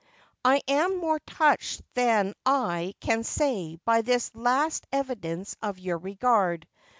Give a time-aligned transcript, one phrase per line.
[0.43, 6.67] I am more touched than I can say by this last evidence of your regard.